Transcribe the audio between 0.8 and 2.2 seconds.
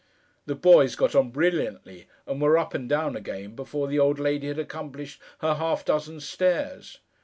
got on brilliantly,